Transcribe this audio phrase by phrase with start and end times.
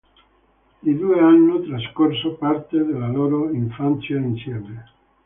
[0.81, 4.83] I due hanno trascorso parte della loro infanzia insieme.